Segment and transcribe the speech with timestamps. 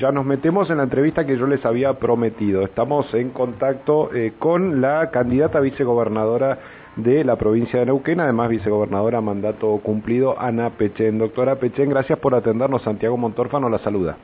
[0.00, 2.62] Ya nos metemos en la entrevista que yo les había prometido.
[2.62, 6.58] Estamos en contacto eh, con la candidata vicegobernadora
[6.96, 11.18] de la provincia de Neuquén, además vicegobernadora mandato cumplido, Ana Pechen.
[11.18, 12.80] Doctora Pechen, gracias por atendernos.
[12.80, 14.16] Santiago Montórfano la saluda.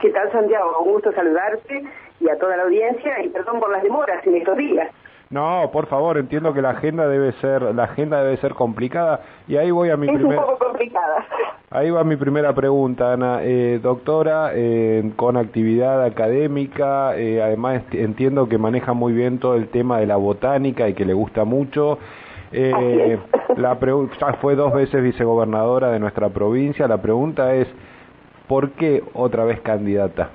[0.00, 0.78] ¿Qué tal, Santiago?
[0.84, 1.82] Un gusto saludarte
[2.20, 4.88] y a toda la audiencia y perdón por las demoras en estos días.
[5.30, 9.56] No, por favor, entiendo que la agenda debe ser la agenda debe ser complicada y
[9.56, 11.26] ahí voy a mi es un poco complicada.
[11.70, 13.40] Ahí va mi primera pregunta, Ana.
[13.42, 19.68] Eh, doctora, eh, con actividad académica, eh, además entiendo que maneja muy bien todo el
[19.68, 21.98] tema de la botánica y que le gusta mucho.
[22.52, 23.18] Eh,
[23.56, 23.78] la
[24.18, 26.88] ya fue dos veces vicegobernadora de nuestra provincia.
[26.88, 27.68] La pregunta es,
[28.46, 30.30] ¿por qué otra vez candidata?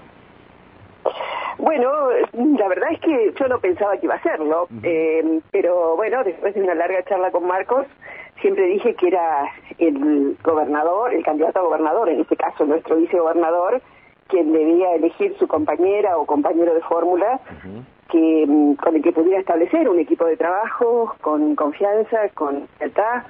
[1.58, 2.10] Bueno,
[2.58, 6.54] la verdad es que yo no pensaba que iba a hacerlo, eh, pero bueno, después
[6.54, 7.86] de una larga charla con Marcos,
[8.42, 13.82] siempre dije que era el gobernador, el candidato a gobernador, en este caso nuestro vicegobernador,
[14.28, 17.40] quien debía elegir su compañera o compañero de fórmula
[18.10, 23.24] que mm, con el que pudiera establecer un equipo de trabajo con confianza, con lealtad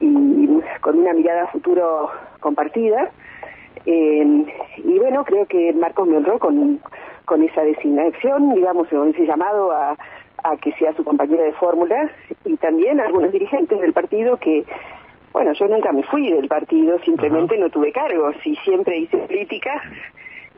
[0.00, 3.10] y con una mirada a futuro compartida.
[3.86, 4.44] Eh,
[4.78, 6.80] y bueno, creo que Marcos me honró con
[7.28, 9.96] con esa designación, digamos, con ese llamado a,
[10.42, 12.10] a que sea su compañera de fórmula
[12.44, 14.64] y también algunos dirigentes del partido que,
[15.32, 19.82] bueno, yo nunca me fui del partido, simplemente no tuve cargos y siempre hice política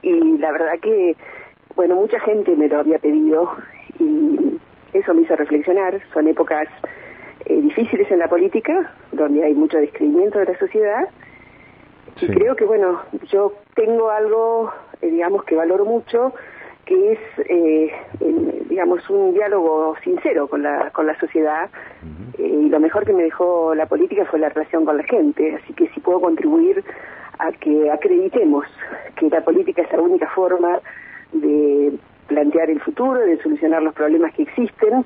[0.03, 1.17] y la verdad que,
[1.75, 3.51] bueno, mucha gente me lo había pedido
[3.98, 4.59] y
[4.93, 6.69] eso me hizo reflexionar, son épocas
[7.47, 11.09] eh, difíciles en la política, donde hay mucho descreimiento de la sociedad
[12.21, 16.35] y creo que, bueno, yo tengo algo, eh, digamos, que valoro mucho,
[16.91, 17.92] que es, eh,
[18.69, 21.70] digamos, un diálogo sincero con la, con la sociedad
[22.36, 25.55] eh, y lo mejor que me dejó la política fue la relación con la gente,
[25.55, 26.83] así que si puedo contribuir
[27.38, 28.66] a que acreditemos
[29.14, 30.80] que la política es la única forma
[31.33, 31.92] de
[32.27, 35.05] plantear el futuro, de solucionar los problemas que existen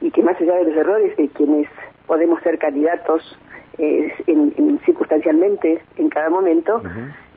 [0.00, 1.68] y que más allá de los errores de quienes
[2.06, 3.38] podemos ser candidatos
[3.76, 6.80] eh, en, circunstancialmente en cada momento,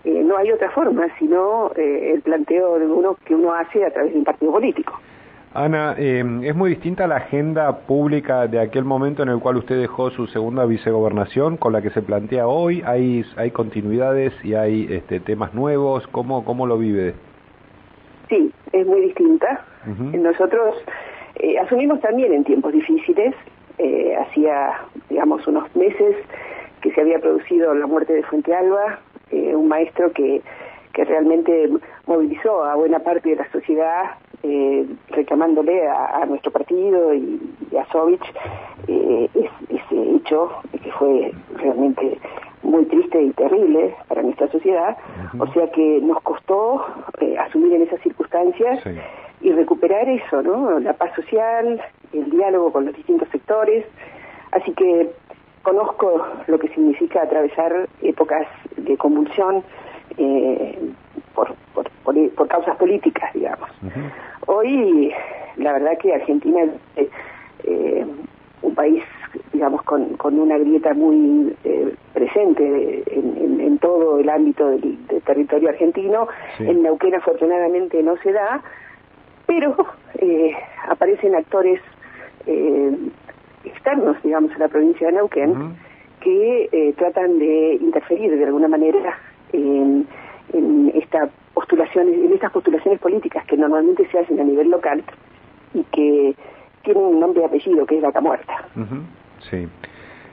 [0.03, 3.91] eh, no hay otra forma sino eh, el planteo de uno que uno hace a
[3.91, 4.99] través de un partido político.
[5.53, 9.79] Ana, eh, es muy distinta la agenda pública de aquel momento en el cual usted
[9.79, 12.81] dejó su segunda vicegobernación con la que se plantea hoy.
[12.85, 16.07] Hay hay continuidades y hay este, temas nuevos.
[16.07, 17.13] ¿Cómo cómo lo vive?
[18.29, 19.65] Sí, es muy distinta.
[20.13, 20.75] Nosotros
[21.61, 23.35] asumimos también en tiempos difíciles.
[24.19, 24.79] hacía,
[25.09, 26.15] digamos, unos meses
[26.81, 28.99] que se había producido la muerte de Fuente Alba,
[29.31, 30.41] eh, un maestro que,
[30.93, 31.69] que realmente
[32.05, 34.11] movilizó a buena parte de la sociedad
[34.43, 37.39] eh, reclamándole a, nuestro partido y,
[37.79, 38.23] a Sovich
[38.87, 39.29] eh,
[39.69, 42.17] ese hecho que fue realmente
[42.63, 44.97] muy triste y terrible para nuestra sociedad,
[45.37, 46.85] o sea que nos costó
[47.19, 48.81] eh, asumir en esas circunstancias
[49.41, 50.79] y recuperar eso, ¿no?
[50.79, 51.79] La paz social,
[52.13, 53.85] el diálogo con los distintos sectores,
[54.51, 55.11] así que
[55.61, 58.47] conozco lo que significa atravesar épocas
[58.83, 59.63] de convulsión
[60.17, 60.77] eh,
[61.33, 63.69] por, por, por, causas políticas, digamos.
[64.47, 65.11] Hoy,
[65.57, 66.63] la verdad que Argentina
[66.95, 67.07] es
[67.63, 68.05] eh,
[68.61, 69.03] un país,
[69.53, 75.69] digamos, con, con una grieta muy eh, presente en, en, todo el ámbito del, territorio
[75.69, 76.27] argentino.
[76.59, 78.61] En Neuquén, afortunadamente, no se da,
[79.45, 79.75] pero
[80.89, 81.79] aparecen actores
[83.63, 85.75] externos, digamos, a la provincia de Neuquén,
[86.21, 89.17] que eh, tratan de interferir de alguna manera
[89.51, 90.07] en,
[90.53, 95.03] en, esta postulaciones, en estas postulaciones políticas que normalmente se hacen a nivel local
[95.73, 96.35] y que
[96.83, 98.65] tienen un nombre y apellido, que es Vaca Muerta.
[99.49, 99.67] Sí.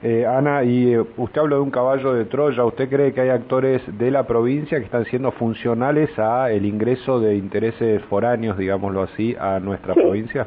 [0.01, 2.65] Eh, Ana, y eh, usted habló de un caballo de Troya.
[2.65, 7.19] ¿Usted cree que hay actores de la provincia que están siendo funcionales a el ingreso
[7.19, 10.47] de intereses foráneos, digámoslo así, a nuestra provincia?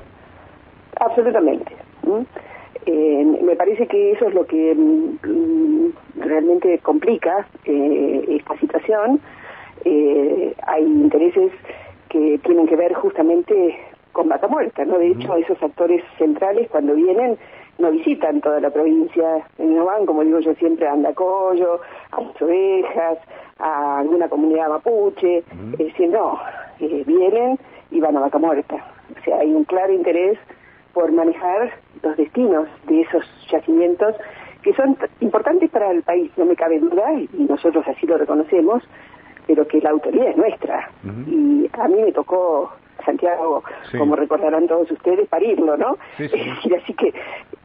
[0.99, 1.75] Absolutamente.
[2.85, 9.19] Eh, me parece que eso es lo que mm, realmente complica eh, esta situación.
[9.85, 11.51] Eh, hay intereses
[12.09, 13.77] que tienen que ver justamente
[14.11, 14.97] con Vaca Muerta, ¿no?
[14.97, 17.37] De hecho, esos actores centrales cuando vienen
[17.77, 21.79] no visitan toda la provincia, no van, como digo yo siempre, a Andacoyo,
[22.11, 23.17] a las ovejas,
[23.57, 26.37] a alguna comunidad mapuche, es decir, no,
[26.79, 27.57] vienen
[27.89, 28.75] y van a Vaca Muerta.
[29.19, 30.37] O sea, hay un claro interés
[30.93, 31.71] por manejar
[32.03, 34.15] los destinos de esos yacimientos
[34.61, 38.83] que son importantes para el país, no me cabe duda, y nosotros así lo reconocemos,
[39.47, 40.89] pero que la autoría es nuestra.
[41.27, 42.71] Y a mí me tocó,
[43.03, 43.63] Santiago,
[43.97, 45.97] como recordarán todos ustedes, parirlo, ¿no?
[46.17, 47.13] Es decir, así que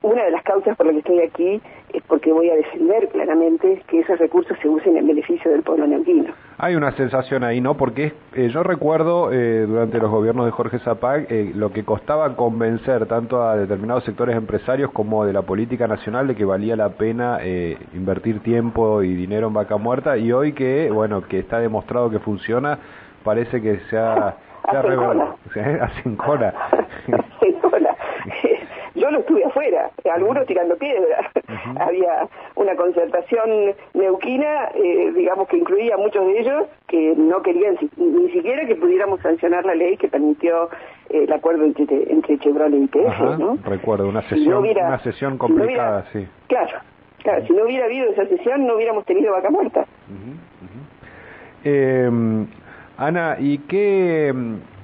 [0.03, 1.61] una de las causas por las que estoy aquí
[1.93, 5.87] es porque voy a defender claramente que esos recursos se usen en beneficio del pueblo
[5.87, 6.33] neuquino.
[6.59, 7.77] Hay una sensación ahí, ¿no?
[7.77, 12.35] Porque eh, yo recuerdo eh, durante los gobiernos de Jorge Zapag eh, lo que costaba
[12.35, 16.91] convencer tanto a determinados sectores empresarios como de la política nacional de que valía la
[16.91, 17.39] pena
[17.95, 22.19] invertir tiempo y dinero en vaca muerta y hoy que, bueno, que está demostrado que
[22.21, 22.79] funciona,
[23.25, 24.37] parece que se ha...
[24.71, 26.55] Se ha Hacen cola.
[28.95, 31.27] yo lo estuve afuera, algunos tirando piedras.
[31.79, 37.77] Había una concertación neuquina, eh, digamos que incluía a muchos de ellos que no querían
[37.97, 40.71] ni siquiera que pudiéramos sancionar la ley que permitió
[41.11, 43.59] eh, el acuerdo entre, entre Chevrolet y IPF, ¿no?
[43.65, 46.27] Recuerdo, una sesión, una sesión complicada, sí.
[46.49, 46.79] Claro,
[47.23, 49.85] claro, si no hubiera habido esa sesión no hubiéramos tenido vaca muerta.
[51.65, 52.11] Eh,
[52.99, 54.33] Ana, ¿y qué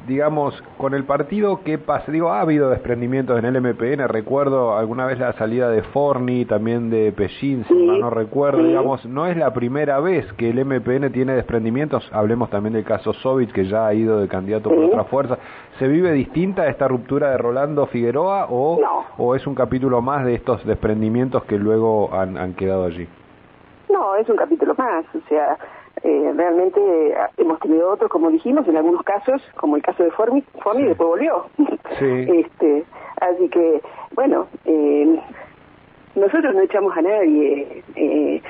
[0.06, 2.10] digamos, con el partido, ¿qué pasa?
[2.10, 6.90] Digo, ha habido desprendimientos en el MPN, recuerdo alguna vez la salida de Forni, también
[6.90, 11.34] de Pellín, si no recuerdo, digamos, no es la primera vez que el MPN tiene
[11.34, 15.38] desprendimientos, hablemos también del caso Sovich, que ya ha ido de candidato por otra fuerza.
[15.78, 18.80] ¿Se vive distinta esta ruptura de Rolando Figueroa o,
[19.18, 23.08] o es un capítulo más de estos desprendimientos que luego han, han quedado allí?
[23.88, 25.58] No, es un capítulo más, o sea,
[26.02, 30.10] eh, realmente eh, hemos tenido otros, como dijimos, en algunos casos, como el caso de
[30.10, 31.46] Formi, Formi después volvió.
[32.00, 32.84] este,
[33.20, 33.80] así que,
[34.14, 35.20] bueno, eh,
[36.14, 38.42] nosotros no echamos a nadie, eh,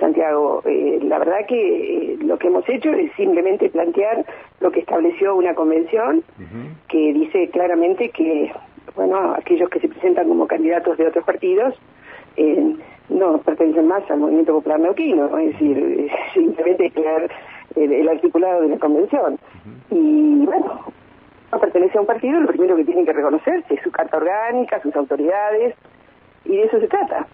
[0.00, 0.62] Santiago.
[0.64, 4.24] Eh, la verdad que lo que hemos hecho es simplemente plantear
[4.60, 6.24] lo que estableció una convención
[6.88, 8.52] que dice claramente que,
[8.96, 11.74] bueno, aquellos que se presentan como candidatos de otros partidos,
[13.08, 16.45] no pertenecen más al movimiento popular neuquino, es decir, simplemente
[16.90, 17.30] crear
[17.74, 19.38] el, articulado de la convención.
[19.90, 20.80] Y bueno,
[21.52, 24.80] no pertenece a un partido, lo primero que tienen que reconocerse es su carta orgánica,
[24.82, 25.74] sus autoridades,
[26.44, 27.26] y de eso se trata.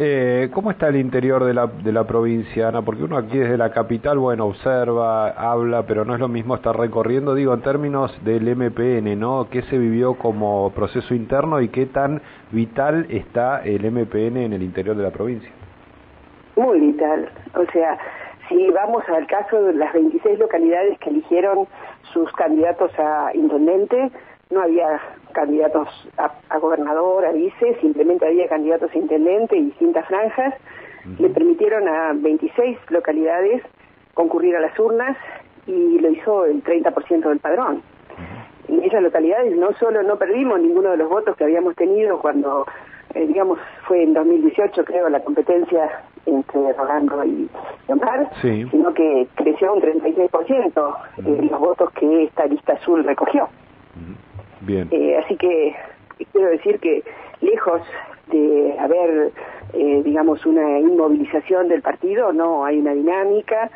[0.00, 2.82] Eh, ¿Cómo está el interior de la, de la provincia, Ana?
[2.82, 6.76] Porque uno aquí desde la capital, bueno, observa, habla, pero no es lo mismo estar
[6.76, 9.48] recorriendo, digo, en términos del MPN, ¿no?
[9.50, 12.22] ¿Qué se vivió como proceso interno y qué tan
[12.52, 15.50] vital está el MPN en el interior de la provincia?
[16.54, 17.28] Muy vital.
[17.56, 17.98] O sea,
[18.48, 21.66] si vamos al caso de las 26 localidades que eligieron
[22.12, 24.10] sus candidatos a intendente,
[24.50, 25.00] no había
[25.32, 30.54] candidatos a, gobernador, a vice, simplemente había candidatos a intendente y distintas franjas.
[31.18, 33.62] Le permitieron a 26 localidades
[34.14, 35.16] concurrir a las urnas
[35.66, 37.82] y lo hizo el 30% del padrón.
[38.68, 42.66] En esas localidades no solo no perdimos ninguno de los votos que habíamos tenido cuando,
[43.14, 47.48] eh, digamos, fue en 2018 creo la competencia entre Rolando y
[47.86, 53.48] Omar, sino que creció un 36% eh, los votos que esta lista azul recogió.
[54.60, 54.88] Bien.
[54.90, 55.74] Eh, así que
[56.32, 57.02] quiero decir que
[57.40, 57.80] lejos
[58.26, 59.32] de haber,
[59.72, 63.70] eh, digamos, una inmovilización del partido, no, hay una dinámica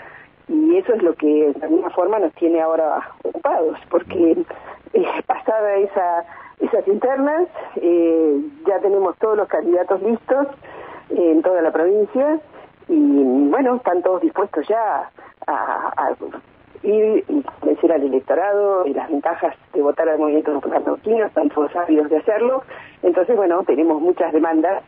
[0.48, 4.36] y eso es lo que de alguna forma nos tiene ahora ocupados, porque
[5.26, 6.24] pasada esa,
[6.62, 10.46] esas internas, eh, ya tenemos todos los candidatos listos
[11.10, 12.40] en toda la provincia
[12.88, 15.10] y bueno, están todos dispuestos ya
[15.46, 16.14] a, a
[16.82, 17.22] y
[17.60, 22.10] convencer al electorado y las ventajas de votar al movimiento popular neuquino, están todos ávidos
[22.10, 22.64] de hacerlo.
[23.02, 24.82] Entonces, bueno, tenemos muchas demandas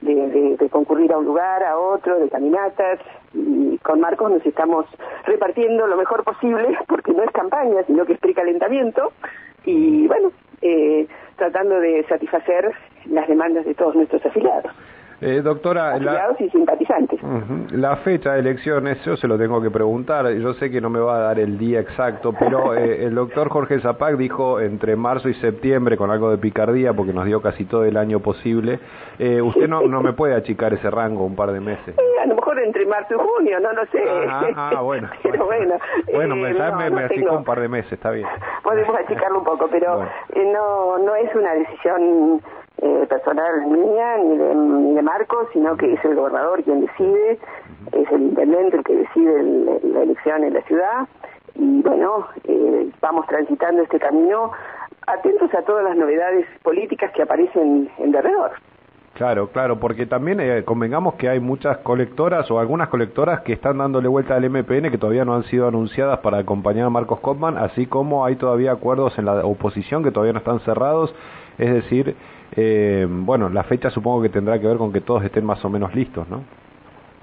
[0.00, 2.98] de, de, concurrir a un lugar, a otro, de caminatas,
[3.32, 4.86] y con Marcos nos estamos
[5.24, 9.12] repartiendo lo mejor posible, porque no es campaña, sino que es precalentamiento,
[9.64, 10.32] y bueno,
[10.62, 12.72] eh, tratando de satisfacer
[13.06, 14.72] las demandas de todos nuestros afiliados.
[15.20, 17.18] Eh, doctora, la, y simpatizantes.
[17.72, 21.00] la fecha de elecciones, yo se lo tengo que preguntar, yo sé que no me
[21.00, 25.30] va a dar el día exacto, pero eh, el doctor Jorge Zapac dijo entre marzo
[25.30, 28.78] y septiembre, con algo de picardía, porque nos dio casi todo el año posible,
[29.18, 31.96] eh, usted no, no me puede achicar ese rango un par de meses.
[32.22, 34.04] a lo mejor entre marzo y junio, no lo sé.
[34.54, 35.08] Ah, bueno.
[35.22, 35.76] pero bueno.
[36.12, 36.52] Bueno, me,
[36.90, 38.28] me, achicó un par de meses, está bien.
[38.62, 42.42] Podemos achicarlo un poco, pero no, no es una decisión
[42.82, 47.38] eh, personal mía ni de, ni de Marcos, sino que es el gobernador quien decide,
[47.92, 49.42] es el intendente el que decide
[49.82, 51.08] la elección en la ciudad
[51.54, 54.52] y bueno, eh, vamos transitando este camino
[55.06, 58.52] atentos a todas las novedades políticas que aparecen en derredor.
[59.14, 63.78] Claro, claro, porque también eh, convengamos que hay muchas colectoras o algunas colectoras que están
[63.78, 67.56] dándole vuelta al MPN que todavía no han sido anunciadas para acompañar a Marcos Kopman,
[67.56, 71.14] así como hay todavía acuerdos en la oposición que todavía no están cerrados,
[71.58, 72.14] es decir,
[72.56, 75.70] eh, bueno, la fecha supongo que tendrá que ver con que todos estén más o
[75.70, 76.42] menos listos, ¿no?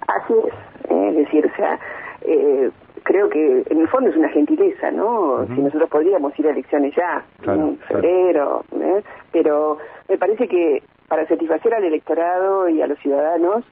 [0.07, 1.79] Así es, es decir, o sea,
[2.21, 2.69] eh,
[3.03, 5.45] creo que en el fondo es una gentileza, ¿no?
[5.47, 9.03] Si nosotros podríamos ir a elecciones ya, en febrero, ¿eh?
[9.31, 9.77] pero
[10.09, 13.63] me parece que para satisfacer al electorado y a los ciudadanos,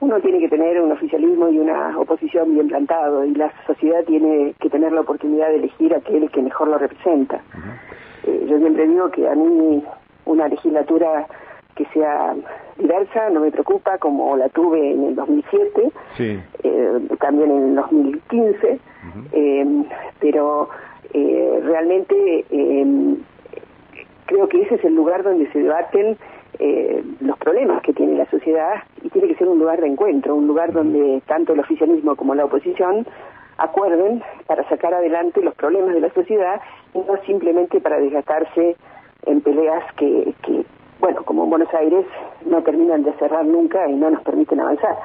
[0.00, 4.54] uno tiene que tener un oficialismo y una oposición bien plantado y la sociedad tiene
[4.60, 7.40] que tener la oportunidad de elegir a aquel que mejor lo representa.
[8.24, 9.82] Eh, yo siempre digo que a mí
[10.26, 11.26] una legislatura
[11.74, 12.34] que sea
[12.78, 15.90] diversa no me preocupa como la tuve en el 2007
[16.62, 18.78] eh, también en el 2015
[19.32, 19.84] eh,
[20.20, 20.68] pero
[21.12, 23.16] eh, realmente eh,
[24.26, 26.16] creo que ese es el lugar donde se debaten
[26.58, 30.34] eh, los problemas que tiene la sociedad y tiene que ser un lugar de encuentro,
[30.34, 33.06] un lugar donde tanto el oficialismo como la oposición
[33.58, 36.60] acuerden para sacar adelante los problemas de la sociedad
[36.94, 38.76] y no simplemente para desgastarse
[39.26, 40.64] en peleas que, que
[41.04, 42.06] bueno, como en Buenos Aires,
[42.46, 44.96] no terminan de cerrar nunca y no nos permiten avanzar.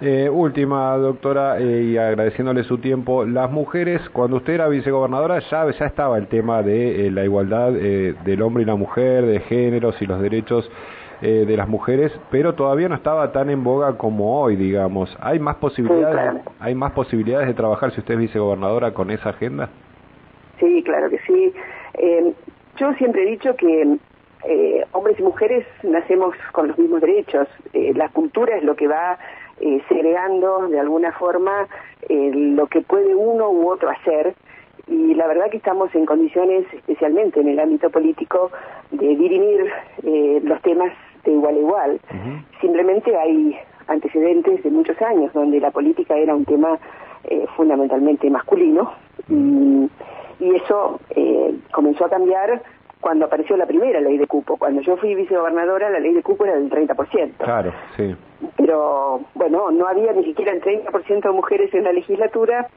[0.00, 3.26] Eh, última, doctora, eh, y agradeciéndole su tiempo.
[3.26, 7.72] Las mujeres, cuando usted era vicegobernadora, ya, ya estaba el tema de eh, la igualdad
[7.72, 10.70] del hombre y la mujer, de géneros y los derechos
[11.20, 15.14] de las mujeres, pero todavía no estaba tan en boga como hoy, digamos.
[15.20, 19.68] ¿Hay más posibilidades, hay más posibilidades de trabajar si usted es vicegobernadora con esa agenda?
[20.60, 21.52] Sí, claro que sí.
[22.78, 23.98] Yo siempre he dicho que
[24.92, 27.48] hombres y mujeres nacemos con los mismos derechos.
[27.72, 29.18] la cultura es lo que va
[29.60, 31.66] eh, segregando de alguna forma
[32.08, 34.34] eh, lo que puede uno u otro hacer
[34.86, 38.50] y la verdad que estamos en condiciones, especialmente en el ámbito político,
[38.92, 39.70] de dirimir
[40.04, 40.92] eh, los temas
[41.24, 42.00] de igual a igual.
[42.60, 43.58] Simplemente hay
[43.88, 46.78] antecedentes de muchos años donde la política era un tema
[47.24, 48.92] eh, fundamentalmente masculino
[49.28, 49.90] y,
[50.40, 51.27] y eso eh,
[51.72, 52.62] comenzó a cambiar
[53.00, 54.56] cuando apareció la primera ley de cupo.
[54.56, 57.36] Cuando yo fui vicegobernadora, la ley de cupo era del 30%.
[57.38, 58.16] Claro, sí.
[58.56, 62.68] Pero, bueno, no había ni siquiera el 30% de mujeres en la legislatura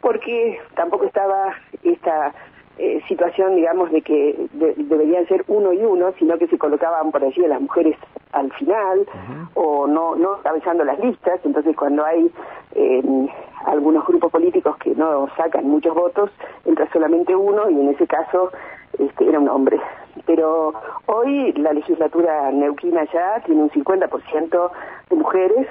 [0.00, 2.32] porque tampoco estaba esta
[2.78, 7.24] eh, situación, digamos, de que deberían ser uno y uno, sino que se colocaban por
[7.24, 7.96] allí a las mujeres
[8.32, 9.06] al final
[9.54, 11.40] o no, no cabezando las listas.
[11.44, 12.30] Entonces, cuando hay
[12.74, 13.02] eh,
[13.64, 16.30] algunos grupos políticos que no sacan muchos votos,
[16.64, 18.50] entra solamente uno y en ese caso
[18.98, 19.80] este, era un hombre.
[20.26, 20.74] Pero
[21.06, 24.70] hoy la legislatura neuquina ya tiene un 50%
[25.10, 25.66] de mujeres.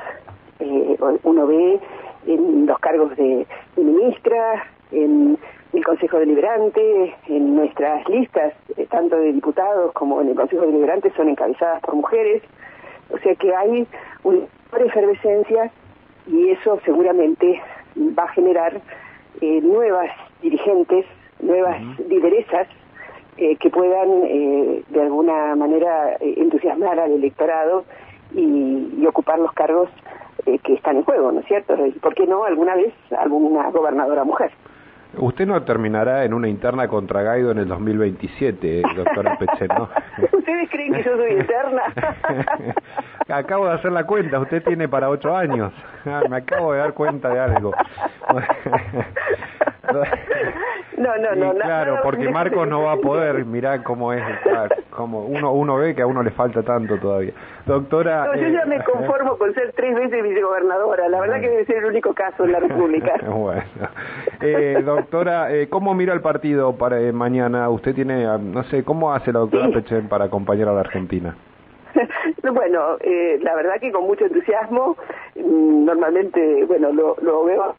[0.60, 1.80] Eh, uno ve
[2.26, 3.46] en los cargos de,
[3.76, 5.38] ministra, en
[5.77, 11.12] el Consejo Deliberante, en nuestras listas, eh, tanto de diputados como en el Consejo Deliberante,
[11.15, 12.44] son encabezadas por mujeres.
[13.12, 13.88] O sea que hay
[14.24, 14.46] una
[14.86, 15.72] efervescencia
[16.27, 17.62] y eso seguramente
[17.98, 18.82] va a generar
[19.41, 20.10] eh, nuevas
[20.41, 21.05] dirigentes,
[21.39, 21.77] nuevas
[22.08, 22.67] lideresas
[23.38, 27.86] eh, que puedan eh, de alguna manera entusiasmar al electorado
[28.34, 29.88] y, ocupar los cargos
[30.63, 31.75] que están en juego, ¿no es cierto?
[32.01, 34.51] ¿Por qué no alguna vez alguna gobernadora mujer?
[35.18, 39.90] Usted no terminará en una interna contra Gaido en el 2027, doctora Peche, ¿no?
[40.32, 41.84] ¿Ustedes creen que yo soy interna?
[43.30, 45.74] acabo de hacer la cuenta, usted tiene para ocho años.
[46.06, 47.72] Ah, me acabo de dar cuenta de algo.
[50.98, 51.54] No, no, no.
[51.56, 54.24] claro, porque Marcos no va a poder, mirá cómo es,
[54.90, 57.34] como uno uno ve que a uno le falta tanto todavía.
[57.66, 58.28] Doctora...
[58.28, 61.66] No, yo ya me eh, conformo con ser tres veces vicegobernadora, la verdad que debe
[61.66, 63.14] ser el único caso en la República.
[63.28, 63.64] bueno.
[64.42, 67.70] Eh, doctora, eh, ¿cómo mira el partido para mañana?
[67.70, 71.36] Usted tiene, ah, no sé, ¿cómo hace la doctora Pechen para acompañar a la Argentina?
[72.54, 74.96] bueno, eh, la verdad que con mucho entusiasmo,
[75.36, 77.75] mm, normalmente, bueno, lo, lo veo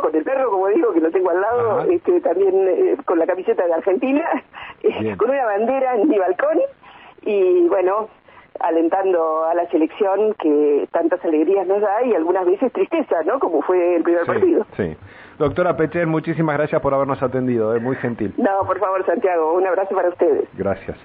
[0.00, 3.26] con el perro, como digo, que lo tengo al lado, este, también eh, con la
[3.26, 4.24] camiseta de Argentina,
[4.82, 6.58] eh, con una bandera en mi balcón
[7.22, 8.08] y bueno,
[8.60, 13.38] alentando a la selección que tantas alegrías nos da y algunas veces tristeza, ¿no?
[13.38, 14.66] Como fue el primer partido.
[14.76, 14.96] Sí.
[15.38, 18.32] Doctora Pechen, muchísimas gracias por habernos atendido, es muy gentil.
[18.36, 20.48] No, por favor, Santiago, un abrazo para ustedes.
[20.56, 20.96] Gracias.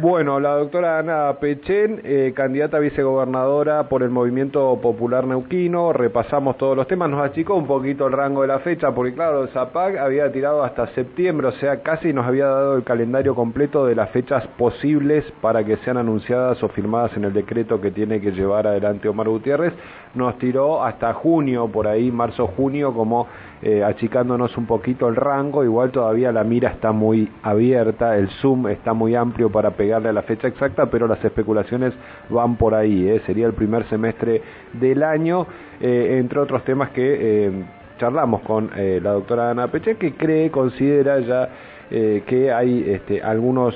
[0.00, 6.58] Bueno, la doctora Ana Pechen, eh, candidata a vicegobernadora por el Movimiento Popular Neuquino, repasamos
[6.58, 9.96] todos los temas, nos achicó un poquito el rango de la fecha, porque claro, Zapag
[9.96, 14.10] había tirado hasta septiembre, o sea, casi nos había dado el calendario completo de las
[14.10, 18.66] fechas posibles para que sean anunciadas o firmadas en el decreto que tiene que llevar
[18.66, 19.72] adelante Omar Gutiérrez,
[20.14, 23.28] nos tiró hasta junio, por ahí, marzo-junio, como
[23.62, 28.68] eh, achicándonos un poquito el rango, igual todavía la mira está muy abierta, el zoom
[28.68, 31.94] está muy amplio para pegarle a la fecha exacta, pero las especulaciones
[32.28, 33.22] van por ahí, ¿eh?
[33.24, 34.42] sería el primer semestre
[34.74, 35.46] del año,
[35.80, 37.64] eh, entre otros temas que
[37.98, 41.48] charlamos con la doctora Ana Peche, que cree, considera ya
[41.88, 43.74] que hay este, algunos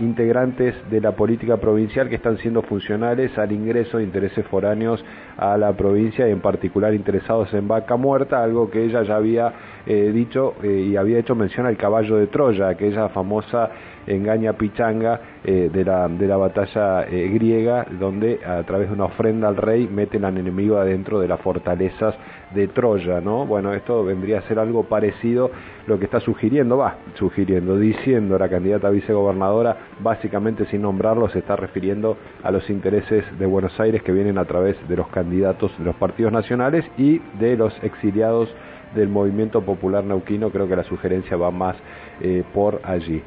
[0.00, 5.04] integrantes de la política provincial que están siendo funcionales al ingreso de intereses foráneos
[5.36, 9.52] a la provincia y en particular interesados en vaca muerta, algo que ella ya había
[9.86, 13.70] eh, dicho eh, y había hecho mención al caballo de Troya, aquella famosa
[14.06, 19.48] engaña pichanga eh, de, la, de la batalla griega, donde a través de una ofrenda
[19.48, 22.14] al rey meten al enemigo adentro de las fortalezas
[22.54, 23.46] de Troya, ¿no?
[23.46, 25.50] Bueno, esto vendría a ser algo parecido
[25.86, 31.56] lo que está sugiriendo, va, sugiriendo, diciendo la candidata vicegobernadora, básicamente sin nombrarlo, se está
[31.56, 35.84] refiriendo a los intereses de Buenos Aires que vienen a través de los candidatos de
[35.84, 38.48] los partidos nacionales y de los exiliados
[38.94, 41.76] del movimiento popular neuquino, creo que la sugerencia va más
[42.20, 43.22] eh, por allí.